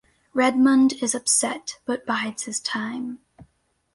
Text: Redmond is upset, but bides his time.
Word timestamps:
Redmond 0.33 0.93
is 0.93 1.13
upset, 1.13 1.77
but 1.85 2.07
bides 2.07 2.45
his 2.45 2.59
time. 2.59 3.19